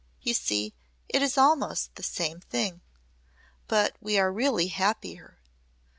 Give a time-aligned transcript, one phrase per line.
[0.23, 0.73] You see,
[1.09, 2.81] it is almost the same thing.
[3.67, 5.37] But we are really happier.